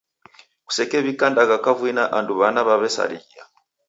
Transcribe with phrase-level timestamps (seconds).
[0.65, 3.43] Kusekew'ika ndagha kavui na andu w'ana w'aw'esarighia.